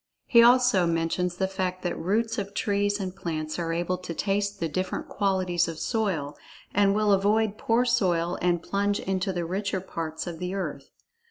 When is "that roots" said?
1.83-2.39